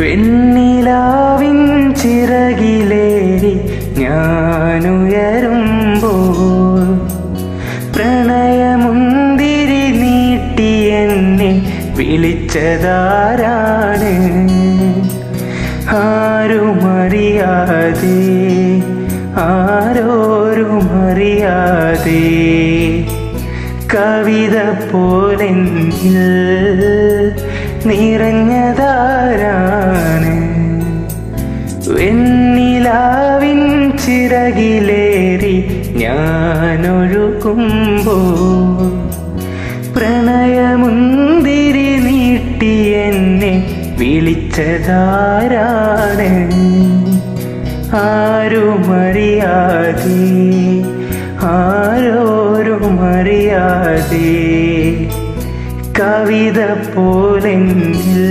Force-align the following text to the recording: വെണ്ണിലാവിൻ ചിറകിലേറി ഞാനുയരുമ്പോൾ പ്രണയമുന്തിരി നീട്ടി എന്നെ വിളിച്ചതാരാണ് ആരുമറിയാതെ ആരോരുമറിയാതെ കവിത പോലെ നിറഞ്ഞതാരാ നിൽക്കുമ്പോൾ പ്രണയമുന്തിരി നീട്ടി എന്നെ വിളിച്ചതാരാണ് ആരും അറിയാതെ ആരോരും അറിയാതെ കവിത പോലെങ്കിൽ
വെണ്ണിലാവിൻ 0.00 1.58
ചിറകിലേറി 2.00 3.52
ഞാനുയരുമ്പോൾ 4.00 4.86
പ്രണയമുന്തിരി 7.94 9.82
നീട്ടി 9.98 10.70
എന്നെ 11.00 11.50
വിളിച്ചതാരാണ് 11.98 12.92
ആരുമറിയാതെ 16.00 17.38
ആരോരുമറിയാതെ 19.46 20.22
കവിത 23.92 24.56
പോലെ 24.84 25.50
നിറഞ്ഞതാരാ 27.90 29.54
നിൽക്കുമ്പോൾ 37.42 38.90
പ്രണയമുന്തിരി 39.94 41.86
നീട്ടി 42.04 42.72
എന്നെ 42.98 43.52
വിളിച്ചതാരാണ് 44.00 44.68
ആരും 48.00 48.84
അറിയാതെ 48.98 50.18
ആരോരും 51.52 52.96
അറിയാതെ 53.10 54.28
കവിത 55.98 56.60
പോലെങ്കിൽ 56.94 58.20